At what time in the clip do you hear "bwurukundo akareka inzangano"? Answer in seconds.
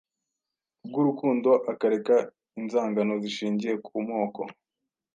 0.87-3.13